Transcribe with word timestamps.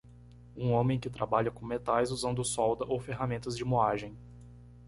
Um 0.57 0.71
homem 0.71 0.99
que 0.99 1.11
trabalha 1.11 1.51
com 1.51 1.63
metais 1.63 2.09
usando 2.11 2.43
solda 2.43 2.83
ou 2.87 2.99
ferramentas 2.99 3.55
de 3.55 3.63
moagem. 3.63 4.17